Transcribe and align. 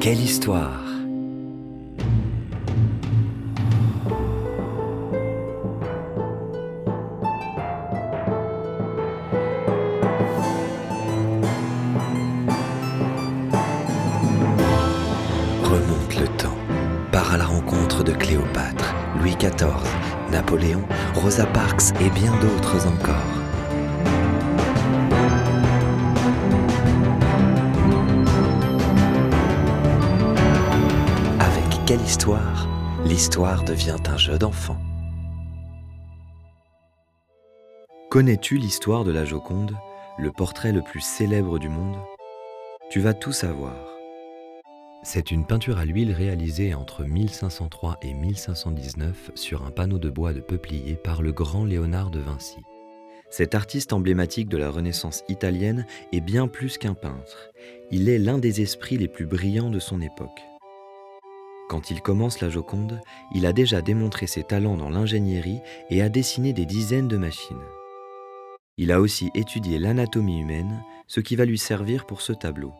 Quelle 0.00 0.20
histoire 0.20 0.82
Remonte 15.62 16.16
le 16.20 16.26
temps, 16.36 16.48
part 17.10 17.32
à 17.32 17.38
la 17.38 17.44
rencontre 17.44 18.04
de 18.04 18.12
Cléopâtre, 18.12 18.94
Louis 19.20 19.36
XIV, 19.36 19.68
Napoléon, 20.30 20.82
Rosa 21.14 21.46
Parks 21.46 21.92
et 22.00 22.10
bien 22.10 22.32
d'autres 22.40 22.86
encore. 22.86 23.43
L'histoire 31.94 33.62
devient 33.62 33.98
un 34.06 34.16
jeu 34.16 34.36
d'enfant. 34.36 34.76
Connais-tu 38.10 38.56
l'histoire 38.56 39.04
de 39.04 39.12
la 39.12 39.24
Joconde, 39.24 39.76
le 40.18 40.32
portrait 40.32 40.72
le 40.72 40.82
plus 40.82 41.00
célèbre 41.00 41.60
du 41.60 41.68
monde? 41.68 41.96
Tu 42.90 42.98
vas 42.98 43.14
tout 43.14 43.30
savoir. 43.30 43.76
C'est 45.04 45.30
une 45.30 45.46
peinture 45.46 45.78
à 45.78 45.84
l'huile 45.84 46.10
réalisée 46.10 46.74
entre 46.74 47.04
1503 47.04 47.98
et 48.02 48.12
1519 48.12 49.30
sur 49.36 49.64
un 49.64 49.70
panneau 49.70 49.98
de 49.98 50.10
bois 50.10 50.32
de 50.32 50.40
peuplier 50.40 50.96
par 50.96 51.22
le 51.22 51.30
grand 51.30 51.64
Léonard 51.64 52.10
de 52.10 52.18
Vinci. 52.18 52.58
Cet 53.30 53.54
artiste 53.54 53.92
emblématique 53.92 54.48
de 54.48 54.56
la 54.56 54.70
Renaissance 54.70 55.22
italienne 55.28 55.86
est 56.12 56.20
bien 56.20 56.48
plus 56.48 56.76
qu'un 56.76 56.94
peintre. 56.94 57.50
Il 57.92 58.08
est 58.08 58.18
l'un 58.18 58.38
des 58.38 58.62
esprits 58.62 58.98
les 58.98 59.08
plus 59.08 59.26
brillants 59.26 59.70
de 59.70 59.78
son 59.78 60.00
époque. 60.00 60.42
Quand 61.68 61.90
il 61.90 62.02
commence 62.02 62.40
la 62.40 62.50
Joconde, 62.50 63.00
il 63.32 63.46
a 63.46 63.52
déjà 63.52 63.80
démontré 63.80 64.26
ses 64.26 64.42
talents 64.42 64.76
dans 64.76 64.90
l'ingénierie 64.90 65.60
et 65.90 66.02
a 66.02 66.08
dessiné 66.08 66.52
des 66.52 66.66
dizaines 66.66 67.08
de 67.08 67.16
machines. 67.16 67.56
Il 68.76 68.92
a 68.92 69.00
aussi 69.00 69.30
étudié 69.34 69.78
l'anatomie 69.78 70.40
humaine, 70.40 70.82
ce 71.06 71.20
qui 71.20 71.36
va 71.36 71.44
lui 71.44 71.58
servir 71.58 72.06
pour 72.06 72.20
ce 72.20 72.32
tableau. 72.32 72.72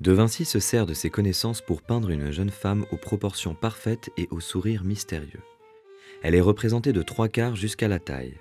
De 0.00 0.12
Vinci 0.12 0.44
se 0.44 0.58
sert 0.58 0.86
de 0.86 0.94
ses 0.94 1.10
connaissances 1.10 1.60
pour 1.60 1.82
peindre 1.82 2.10
une 2.10 2.30
jeune 2.30 2.50
femme 2.50 2.84
aux 2.92 2.96
proportions 2.96 3.54
parfaites 3.54 4.10
et 4.16 4.28
au 4.30 4.40
sourire 4.40 4.84
mystérieux. 4.84 5.42
Elle 6.22 6.34
est 6.34 6.40
représentée 6.40 6.92
de 6.92 7.02
trois 7.02 7.28
quarts 7.28 7.56
jusqu'à 7.56 7.88
la 7.88 7.98
taille. 7.98 8.38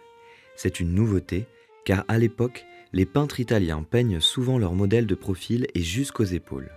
C'est 0.55 0.79
une 0.79 0.93
nouveauté, 0.93 1.45
car 1.85 2.05
à 2.07 2.17
l'époque, 2.17 2.65
les 2.93 3.05
peintres 3.07 3.39
italiens 3.39 3.83
peignent 3.83 4.19
souvent 4.19 4.59
leurs 4.59 4.75
modèles 4.75 5.07
de 5.07 5.15
profil 5.15 5.67
et 5.73 5.81
jusqu'aux 5.81 6.23
épaules. 6.23 6.71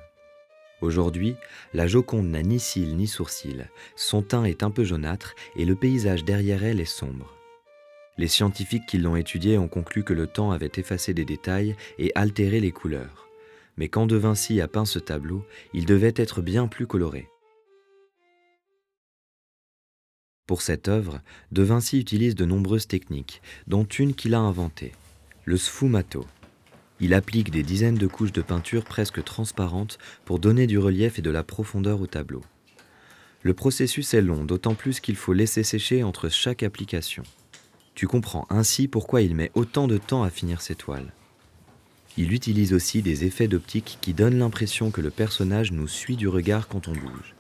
Aujourd'hui, 0.81 1.37
la 1.75 1.87
Joconde 1.87 2.31
n'a 2.31 2.43
ni 2.43 2.59
cils 2.59 2.97
ni 2.97 3.07
sourcils, 3.07 3.67
son 3.97 4.23
teint 4.23 4.45
est 4.45 4.63
un 4.63 4.71
peu 4.71 4.85
jaunâtre 4.85 5.35
et 5.57 5.65
le 5.65 5.75
paysage 5.75 6.25
derrière 6.25 6.65
elle 6.65 6.81
est 6.81 6.85
sombre. 6.85 7.35
Les 8.19 8.29
scientifiques 8.29 8.87
qui 8.87 8.97
l'ont 8.97 9.17
étudié 9.17 9.59
ont 9.59 9.69
conclu 9.69 10.03
que 10.03 10.15
le 10.15 10.27
temps 10.27 10.51
avait 10.51 10.73
effacé 10.77 11.13
des 11.13 11.27
détails 11.27 11.77
et 11.99 12.13
altéré 12.15 12.61
les 12.61 12.73
couleurs. 12.73 13.29
Mais 13.77 13.89
quand 13.89 14.07
De 14.07 14.17
Vinci 14.17 14.63
a 14.63 14.69
peint 14.69 14.87
ce 14.87 14.99
tableau, 14.99 15.45
il 15.75 15.85
devait 15.85 16.15
être 16.17 16.41
bien 16.41 16.67
plus 16.67 16.87
coloré. 16.87 17.29
Pour 20.47 20.63
cette 20.63 20.89
œuvre, 20.89 21.21
De 21.53 21.63
Vinci 21.63 21.99
utilise 21.99 22.35
de 22.35 22.47
nombreuses 22.47 22.87
techniques, 22.87 23.43
dont 23.67 23.85
une 23.85 24.15
qu'il 24.15 24.33
a 24.33 24.39
inventée, 24.39 24.93
le 25.47 25.57
sfumato. 25.57 26.27
Il 26.99 27.15
applique 27.15 27.53
des 27.53 27.63
dizaines 27.63 27.95
de 27.95 28.09
couches 28.09 28.33
de 28.33 28.43
peinture 28.43 28.85
presque 28.85 29.23
transparentes 29.23 29.97
pour 30.25 30.41
donner 30.41 30.67
du 30.67 30.77
relief 30.77 31.21
et 31.21 31.23
de 31.23 31.31
la 31.31 31.45
profondeur 31.45 32.01
au 32.01 32.09
tableau. 32.09 32.43
Le 33.43 33.55
processus 33.55 34.13
est 34.13 34.23
long, 34.23 34.45
d'autant 34.45 34.75
plus 34.75 34.99
qu'il 34.99 35.15
faut 35.15 35.33
laisser 35.33 35.63
sécher 35.63 36.03
entre 36.03 36.29
chaque 36.29 36.65
application. 36.65 37.23
Tu 37.95 38.09
comprends 38.09 38.47
ainsi 38.51 38.89
pourquoi 38.89 39.23
il 39.23 39.37
met 39.37 39.53
autant 39.55 39.87
de 39.87 39.99
temps 39.99 40.25
à 40.25 40.31
finir 40.31 40.61
ses 40.61 40.75
toiles. 40.75 41.13
Il 42.17 42.33
utilise 42.33 42.73
aussi 42.75 43.01
des 43.01 43.25
effets 43.25 43.47
d'optique 43.47 43.99
qui 44.01 44.15
donnent 44.15 44.39
l'impression 44.39 44.91
que 44.91 45.01
le 45.01 45.11
personnage 45.11 45.71
nous 45.71 45.87
suit 45.87 46.17
du 46.17 46.27
regard 46.27 46.67
quand 46.67 46.89
on 46.89 46.93
bouge. 46.93 47.37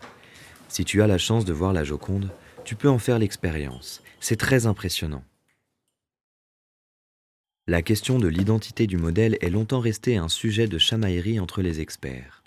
Si 0.68 0.84
tu 0.84 1.02
as 1.02 1.08
la 1.08 1.18
chance 1.18 1.44
de 1.44 1.52
voir 1.52 1.72
la 1.72 1.82
Joconde, 1.82 2.30
tu 2.64 2.76
peux 2.76 2.88
en 2.88 2.98
faire 2.98 3.18
l'expérience. 3.18 4.00
C'est 4.20 4.36
très 4.36 4.66
impressionnant. 4.66 5.24
La 7.68 7.82
question 7.82 8.20
de 8.20 8.28
l'identité 8.28 8.86
du 8.86 8.96
modèle 8.96 9.38
est 9.40 9.50
longtemps 9.50 9.80
restée 9.80 10.16
un 10.16 10.28
sujet 10.28 10.68
de 10.68 10.78
chamaillerie 10.78 11.40
entre 11.40 11.62
les 11.62 11.80
experts. 11.80 12.44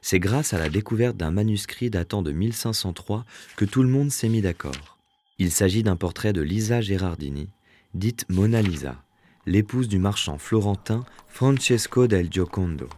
C'est 0.00 0.18
grâce 0.18 0.54
à 0.54 0.58
la 0.58 0.70
découverte 0.70 1.18
d'un 1.18 1.30
manuscrit 1.30 1.90
datant 1.90 2.22
de 2.22 2.32
1503 2.32 3.26
que 3.58 3.66
tout 3.66 3.82
le 3.82 3.90
monde 3.90 4.10
s'est 4.10 4.30
mis 4.30 4.40
d'accord. 4.40 4.96
Il 5.38 5.50
s'agit 5.50 5.82
d'un 5.82 5.96
portrait 5.96 6.32
de 6.32 6.40
Lisa 6.40 6.80
Gerardini, 6.80 7.50
dite 7.92 8.24
Mona 8.30 8.62
Lisa, 8.62 8.96
l'épouse 9.44 9.86
du 9.86 9.98
marchand 9.98 10.38
florentin 10.38 11.04
Francesco 11.28 12.06
del 12.06 12.32
Giocondo. 12.32 12.88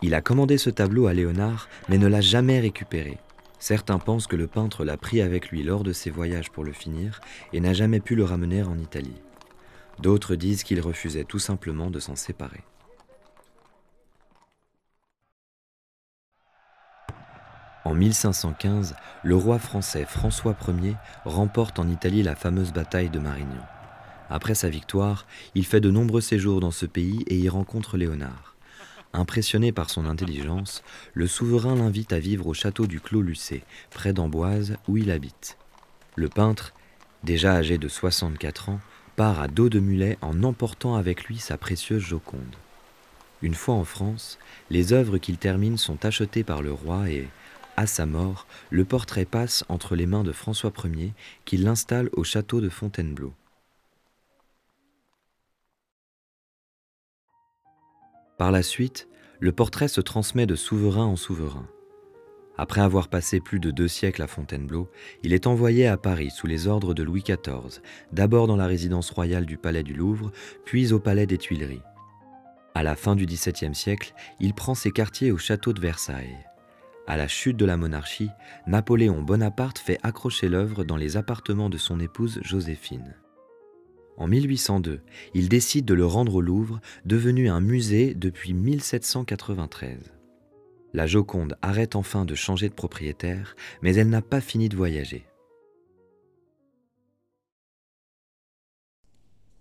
Il 0.00 0.14
a 0.14 0.20
commandé 0.20 0.58
ce 0.58 0.70
tableau 0.70 1.08
à 1.08 1.12
Léonard, 1.12 1.68
mais 1.88 1.98
ne 1.98 2.06
l'a 2.06 2.20
jamais 2.20 2.60
récupéré. 2.60 3.18
Certains 3.58 3.98
pensent 3.98 4.28
que 4.28 4.36
le 4.36 4.46
peintre 4.46 4.84
l'a 4.84 4.96
pris 4.96 5.20
avec 5.22 5.48
lui 5.48 5.64
lors 5.64 5.82
de 5.82 5.92
ses 5.92 6.10
voyages 6.10 6.52
pour 6.52 6.62
le 6.62 6.72
finir 6.72 7.20
et 7.52 7.58
n'a 7.58 7.72
jamais 7.72 7.98
pu 7.98 8.14
le 8.14 8.22
ramener 8.22 8.62
en 8.62 8.78
Italie. 8.78 9.23
D'autres 10.00 10.34
disent 10.34 10.64
qu'il 10.64 10.80
refusait 10.80 11.24
tout 11.24 11.38
simplement 11.38 11.90
de 11.90 12.00
s'en 12.00 12.16
séparer. 12.16 12.64
En 17.84 17.94
1515, 17.94 18.96
le 19.22 19.36
roi 19.36 19.58
français 19.58 20.06
François 20.06 20.56
Ier 20.68 20.96
remporte 21.24 21.78
en 21.78 21.88
Italie 21.88 22.22
la 22.22 22.34
fameuse 22.34 22.72
bataille 22.72 23.10
de 23.10 23.18
Marignan. 23.18 23.66
Après 24.30 24.54
sa 24.54 24.70
victoire, 24.70 25.26
il 25.54 25.66
fait 25.66 25.82
de 25.82 25.90
nombreux 25.90 26.22
séjours 26.22 26.60
dans 26.60 26.70
ce 26.70 26.86
pays 26.86 27.24
et 27.26 27.36
y 27.36 27.48
rencontre 27.50 27.98
Léonard. 27.98 28.56
Impressionné 29.12 29.70
par 29.70 29.90
son 29.90 30.06
intelligence, 30.06 30.82
le 31.12 31.26
souverain 31.26 31.76
l'invite 31.76 32.12
à 32.12 32.18
vivre 32.18 32.46
au 32.46 32.54
château 32.54 32.86
du 32.86 33.00
Clos 33.00 33.22
Lucé, 33.22 33.62
près 33.90 34.12
d'Amboise, 34.12 34.76
où 34.88 34.96
il 34.96 35.10
habite. 35.10 35.56
Le 36.16 36.28
peintre, 36.28 36.72
déjà 37.22 37.52
âgé 37.52 37.76
de 37.76 37.86
64 37.86 38.70
ans, 38.70 38.80
part 39.14 39.40
à 39.40 39.48
dos 39.48 39.68
de 39.68 39.80
mulet 39.80 40.18
en 40.22 40.42
emportant 40.42 40.96
avec 40.96 41.24
lui 41.24 41.38
sa 41.38 41.56
précieuse 41.56 42.02
Joconde. 42.02 42.56
Une 43.42 43.54
fois 43.54 43.74
en 43.74 43.84
France, 43.84 44.38
les 44.70 44.92
œuvres 44.92 45.18
qu'il 45.18 45.38
termine 45.38 45.78
sont 45.78 46.04
achetées 46.04 46.44
par 46.44 46.62
le 46.62 46.72
roi 46.72 47.10
et, 47.10 47.28
à 47.76 47.86
sa 47.86 48.06
mort, 48.06 48.46
le 48.70 48.84
portrait 48.84 49.24
passe 49.24 49.64
entre 49.68 49.96
les 49.96 50.06
mains 50.06 50.24
de 50.24 50.32
François 50.32 50.72
Ier, 50.84 51.12
qui 51.44 51.56
l'installe 51.56 52.08
au 52.12 52.24
château 52.24 52.60
de 52.60 52.68
Fontainebleau. 52.68 53.32
Par 58.38 58.50
la 58.50 58.62
suite, 58.62 59.08
le 59.38 59.52
portrait 59.52 59.88
se 59.88 60.00
transmet 60.00 60.46
de 60.46 60.56
souverain 60.56 61.04
en 61.04 61.16
souverain. 61.16 61.66
Après 62.56 62.80
avoir 62.80 63.08
passé 63.08 63.40
plus 63.40 63.58
de 63.58 63.72
deux 63.72 63.88
siècles 63.88 64.22
à 64.22 64.28
Fontainebleau, 64.28 64.88
il 65.24 65.32
est 65.32 65.48
envoyé 65.48 65.88
à 65.88 65.96
Paris 65.96 66.30
sous 66.30 66.46
les 66.46 66.68
ordres 66.68 66.94
de 66.94 67.02
Louis 67.02 67.24
XIV, 67.24 67.80
d'abord 68.12 68.46
dans 68.46 68.56
la 68.56 68.66
résidence 68.66 69.10
royale 69.10 69.44
du 69.44 69.58
Palais 69.58 69.82
du 69.82 69.92
Louvre, 69.92 70.30
puis 70.64 70.92
au 70.92 71.00
Palais 71.00 71.26
des 71.26 71.38
Tuileries. 71.38 71.82
À 72.76 72.84
la 72.84 72.94
fin 72.94 73.16
du 73.16 73.26
XVIIe 73.26 73.74
siècle, 73.74 74.14
il 74.38 74.54
prend 74.54 74.74
ses 74.74 74.92
quartiers 74.92 75.32
au 75.32 75.38
château 75.38 75.72
de 75.72 75.80
Versailles. 75.80 76.38
À 77.06 77.16
la 77.16 77.28
chute 77.28 77.56
de 77.56 77.66
la 77.66 77.76
monarchie, 77.76 78.30
Napoléon 78.66 79.20
Bonaparte 79.20 79.78
fait 79.78 79.98
accrocher 80.02 80.48
l'œuvre 80.48 80.84
dans 80.84 80.96
les 80.96 81.16
appartements 81.16 81.70
de 81.70 81.76
son 81.76 82.00
épouse 82.00 82.40
Joséphine. 82.42 83.14
En 84.16 84.28
1802, 84.28 85.00
il 85.34 85.48
décide 85.48 85.84
de 85.86 85.94
le 85.94 86.06
rendre 86.06 86.36
au 86.36 86.40
Louvre, 86.40 86.80
devenu 87.04 87.48
un 87.48 87.60
musée 87.60 88.14
depuis 88.14 88.54
1793. 88.54 90.13
La 90.94 91.08
Joconde 91.08 91.58
arrête 91.60 91.96
enfin 91.96 92.24
de 92.24 92.36
changer 92.36 92.68
de 92.68 92.74
propriétaire, 92.74 93.56
mais 93.82 93.96
elle 93.96 94.08
n'a 94.08 94.22
pas 94.22 94.40
fini 94.40 94.68
de 94.68 94.76
voyager. 94.76 95.26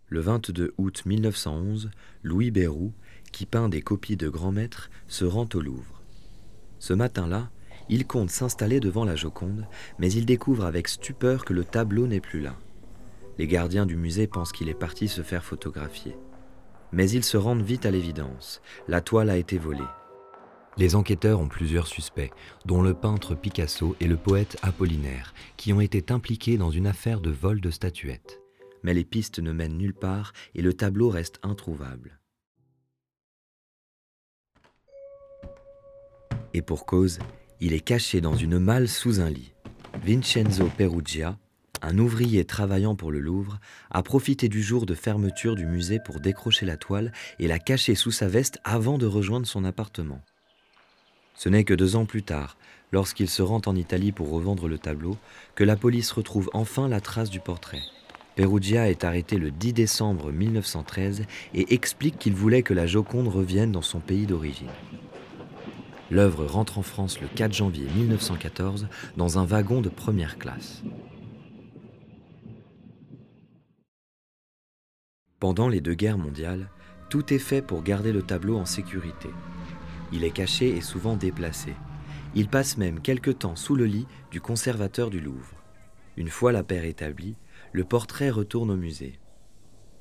Le 0.05 0.19
22 0.19 0.75
août 0.77 1.01
1911, 1.07 1.89
Louis 2.21 2.51
Béroux, 2.51 2.93
qui 3.31 3.47
peint 3.47 3.67
des 3.67 3.81
copies 3.81 4.15
de 4.15 4.29
grands 4.29 4.51
maîtres, 4.51 4.91
se 5.07 5.25
rend 5.25 5.49
au 5.55 5.59
Louvre. 5.59 6.03
Ce 6.77 6.93
matin-là, 6.93 7.49
il 7.89 8.05
compte 8.05 8.29
s'installer 8.29 8.79
devant 8.79 9.03
la 9.03 9.15
Joconde, 9.15 9.65
mais 9.97 10.13
il 10.13 10.27
découvre 10.27 10.65
avec 10.65 10.87
stupeur 10.87 11.45
que 11.45 11.53
le 11.53 11.65
tableau 11.65 12.05
n'est 12.05 12.21
plus 12.21 12.41
là. 12.41 12.55
Les 13.39 13.47
gardiens 13.47 13.87
du 13.87 13.95
musée 13.95 14.27
pensent 14.27 14.51
qu'il 14.51 14.69
est 14.69 14.75
parti 14.75 15.07
se 15.07 15.23
faire 15.23 15.43
photographier. 15.43 16.15
Mais 16.91 17.09
ils 17.09 17.23
se 17.23 17.37
rendent 17.37 17.63
vite 17.63 17.87
à 17.87 17.91
l'évidence. 17.91 18.61
La 18.87 19.01
toile 19.01 19.31
a 19.31 19.37
été 19.37 19.57
volée. 19.57 19.81
Les 20.77 20.95
enquêteurs 20.95 21.39
ont 21.39 21.47
plusieurs 21.47 21.87
suspects, 21.87 22.31
dont 22.65 22.81
le 22.81 22.93
peintre 22.93 23.35
Picasso 23.35 23.95
et 23.99 24.07
le 24.07 24.17
poète 24.17 24.57
Apollinaire, 24.63 25.33
qui 25.55 25.71
ont 25.71 25.81
été 25.81 26.11
impliqués 26.11 26.57
dans 26.57 26.71
une 26.71 26.87
affaire 26.87 27.21
de 27.21 27.29
vol 27.29 27.61
de 27.61 27.69
statuettes. 27.69 28.39
mais 28.83 28.93
les 28.93 29.05
pistes 29.05 29.39
ne 29.39 29.51
mènent 29.51 29.77
nulle 29.77 29.93
part 29.93 30.33
et 30.55 30.61
le 30.61 30.73
tableau 30.73 31.09
reste 31.09 31.39
introuvable. 31.41 32.19
Et 36.53 36.61
pour 36.61 36.85
cause, 36.85 37.19
il 37.61 37.73
est 37.73 37.79
caché 37.79 38.21
dans 38.21 38.35
une 38.35 38.59
malle 38.59 38.87
sous 38.87 39.21
un 39.21 39.29
lit. 39.29 39.53
Vincenzo 40.03 40.69
Perugia, 40.77 41.39
un 41.81 41.97
ouvrier 41.97 42.45
travaillant 42.45 42.95
pour 42.95 43.11
le 43.11 43.19
Louvre, 43.19 43.59
a 43.89 44.03
profité 44.03 44.49
du 44.49 44.61
jour 44.61 44.85
de 44.85 44.93
fermeture 44.93 45.55
du 45.55 45.65
musée 45.65 45.99
pour 46.03 46.19
décrocher 46.19 46.65
la 46.65 46.77
toile 46.77 47.11
et 47.39 47.47
la 47.47 47.59
cacher 47.59 47.95
sous 47.95 48.11
sa 48.11 48.27
veste 48.27 48.59
avant 48.63 48.97
de 48.97 49.05
rejoindre 49.05 49.47
son 49.47 49.63
appartement. 49.63 50.21
Ce 51.35 51.49
n'est 51.49 51.63
que 51.63 51.73
deux 51.73 51.95
ans 51.95 52.05
plus 52.05 52.23
tard, 52.23 52.57
lorsqu'il 52.91 53.29
se 53.29 53.41
rend 53.41 53.61
en 53.65 53.75
Italie 53.75 54.11
pour 54.11 54.29
revendre 54.29 54.67
le 54.67 54.77
tableau, 54.77 55.17
que 55.55 55.63
la 55.63 55.75
police 55.75 56.11
retrouve 56.11 56.49
enfin 56.53 56.87
la 56.87 57.01
trace 57.01 57.29
du 57.29 57.39
portrait. 57.39 57.81
Perugia 58.35 58.89
est 58.89 59.03
arrêté 59.03 59.37
le 59.37 59.51
10 59.51 59.73
décembre 59.73 60.31
1913 60.31 61.25
et 61.53 61.73
explique 61.73 62.17
qu'il 62.17 62.33
voulait 62.33 62.63
que 62.63 62.73
la 62.73 62.87
Joconde 62.87 63.27
revienne 63.27 63.71
dans 63.71 63.83
son 63.83 63.99
pays 63.99 64.25
d'origine. 64.25 64.69
L'œuvre 66.09 66.45
rentre 66.45 66.77
en 66.77 66.83
France 66.83 67.19
le 67.21 67.27
4 67.27 67.53
janvier 67.53 67.87
1914 67.95 68.87
dans 69.17 69.39
un 69.39 69.45
wagon 69.45 69.81
de 69.81 69.89
première 69.89 70.37
classe. 70.37 70.83
Pendant 75.39 75.67
les 75.67 75.81
deux 75.81 75.95
guerres 75.95 76.17
mondiales, 76.17 76.69
tout 77.09 77.33
est 77.33 77.39
fait 77.39 77.61
pour 77.61 77.83
garder 77.83 78.11
le 78.11 78.21
tableau 78.21 78.57
en 78.57 78.65
sécurité. 78.65 79.29
Il 80.13 80.23
est 80.23 80.31
caché 80.31 80.77
et 80.77 80.81
souvent 80.81 81.15
déplacé. 81.15 81.73
Il 82.35 82.47
passe 82.47 82.77
même 82.77 83.01
quelque 83.01 83.31
temps 83.31 83.55
sous 83.55 83.75
le 83.75 83.85
lit 83.85 84.05
du 84.29 84.41
conservateur 84.41 85.09
du 85.09 85.19
Louvre. 85.19 85.55
Une 86.17 86.29
fois 86.29 86.51
la 86.51 86.61
paix 86.61 86.87
établie, 86.87 87.35
le 87.71 87.83
portrait 87.83 88.29
retourne 88.29 88.69
au 88.69 88.75
musée. 88.75 89.19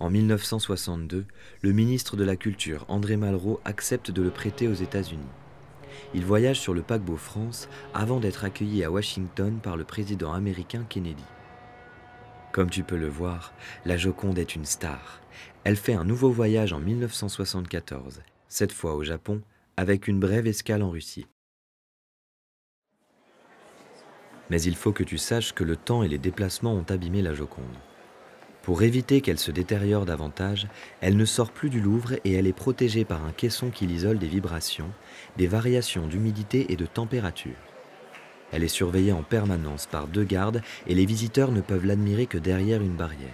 En 0.01 0.11
1962, 0.11 1.25
le 1.63 1.73
ministre 1.73 2.17
de 2.17 2.25
la 2.25 2.37
Culture, 2.37 2.85
André 2.89 3.17
Malraux, 3.17 3.61
accepte 3.65 4.11
de 4.11 4.21
le 4.21 4.31
prêter 4.31 4.69
aux 4.69 4.75
États-Unis. 4.75 5.23
Il 6.13 6.27
voyage 6.27 6.61
sur 6.61 6.75
le 6.75 6.83
paquebot 6.83 7.17
France 7.17 7.71
avant 7.95 8.21
d'être 8.21 8.45
accueilli 8.45 8.85
à 8.85 8.91
Washington 8.91 9.61
par 9.63 9.79
le 9.79 9.85
président 9.85 10.35
américain 10.35 10.85
Kennedy. 10.91 11.25
Comme 12.53 12.69
tu 12.69 12.83
peux 12.83 12.99
le 12.99 13.09
voir, 13.09 13.55
la 13.87 13.97
Joconde 13.97 14.39
est 14.39 14.57
une 14.57 14.67
star. 14.67 15.23
Elle 15.65 15.77
fait 15.77 15.95
un 15.95 16.05
nouveau 16.05 16.31
voyage 16.31 16.75
en 16.75 16.81
1974, 16.81 18.21
cette 18.49 18.73
fois 18.73 18.95
au 18.95 19.05
Japon, 19.05 19.41
avec 19.77 20.09
une 20.09 20.21
brève 20.21 20.47
escale 20.47 20.83
en 20.83 20.91
Russie. 20.91 21.27
Mais 24.51 24.61
il 24.63 24.77
faut 24.77 24.93
que 24.93 25.05
tu 25.05 25.19
saches 25.19 25.55
que 25.55 25.65
le 25.65 25.77
temps 25.77 26.03
et 26.03 26.09
les 26.09 26.19
déplacements 26.19 26.75
ont 26.75 26.87
abîmé 26.91 27.23
la 27.23 27.33
Joconde. 27.33 27.65
Pour 28.63 28.83
éviter 28.83 29.21
qu'elle 29.23 29.39
se 29.39 29.51
détériore 29.51 30.05
davantage, 30.05 30.69
elle 31.01 31.17
ne 31.17 31.25
sort 31.25 31.51
plus 31.51 31.69
du 31.69 31.81
Louvre 31.81 32.13
et 32.25 32.35
elle 32.35 32.47
est 32.47 32.53
protégée 32.53 33.05
par 33.05 33.25
un 33.25 33.33
caisson 33.33 33.71
qui 33.71 33.87
l'isole 33.87 34.19
des 34.19 34.29
vibrations, 34.29 34.91
des 35.37 35.49
variations 35.49 36.07
d'humidité 36.07 36.71
et 36.71 36.77
de 36.77 36.87
température. 36.87 37.57
Elle 38.53 38.63
est 38.63 38.69
surveillée 38.69 39.13
en 39.13 39.23
permanence 39.23 39.87
par 39.87 40.07
deux 40.07 40.25
gardes 40.25 40.63
et 40.87 40.95
les 40.95 41.07
visiteurs 41.07 41.51
ne 41.51 41.61
peuvent 41.61 41.87
l'admirer 41.87 42.27
que 42.27 42.39
derrière 42.39 42.83
une 42.83 42.97
barrière. 42.97 43.31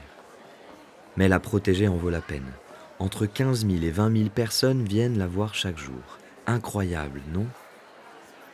Mais 1.16 1.28
la 1.28 1.40
protéger 1.40 1.88
en 1.88 1.96
vaut 1.96 2.10
la 2.10 2.22
peine. 2.22 2.52
Entre 3.00 3.26
15 3.26 3.66
000 3.66 3.82
et 3.82 3.90
20 3.90 4.16
000 4.16 4.28
personnes 4.30 4.84
viennent 4.84 5.18
la 5.18 5.26
voir 5.26 5.54
chaque 5.54 5.78
jour. 5.78 6.18
Incroyable, 6.48 7.20
non? 7.30 7.46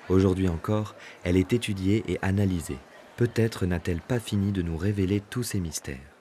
Aujourd'hui 0.08 0.48
encore, 0.48 0.96
elle 1.22 1.36
est 1.36 1.52
étudiée 1.52 2.02
et 2.08 2.18
analysée. 2.22 2.78
Peut-être 3.16 3.66
n'a-t-elle 3.66 4.00
pas 4.00 4.18
fini 4.18 4.50
de 4.50 4.62
nous 4.62 4.76
révéler 4.76 5.22
tous 5.30 5.44
ces 5.44 5.60
mystères. 5.60 6.13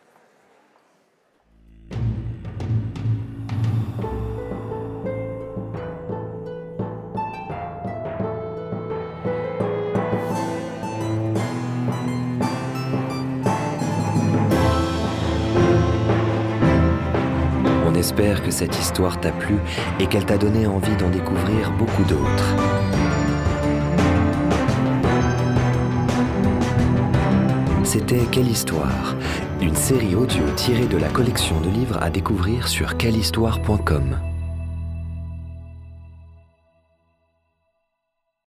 On 18.03 18.05
espère 18.05 18.43
que 18.43 18.51
cette 18.51 18.77
histoire 18.77 19.17
t'a 19.21 19.31
plu 19.31 19.55
et 19.97 20.07
qu'elle 20.07 20.25
t'a 20.25 20.37
donné 20.37 20.67
envie 20.67 20.93
d'en 20.97 21.09
découvrir 21.09 21.71
beaucoup 21.71 22.03
d'autres. 22.03 22.53
C'était 27.85 28.25
Quelle 28.29 28.49
histoire 28.49 29.15
Une 29.61 29.75
série 29.77 30.15
audio 30.15 30.43
tirée 30.57 30.87
de 30.87 30.97
la 30.97 31.07
collection 31.07 31.61
de 31.61 31.69
livres 31.69 31.97
à 32.01 32.09
découvrir 32.09 32.67
sur 32.67 32.97
quellehistoire.com. 32.97 34.32